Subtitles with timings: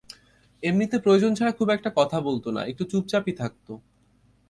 [0.63, 3.67] এমনিতে প্রয়োজন ছাড়া খুব একটা কথা বলত না, একটু চুপচাপই থাকত।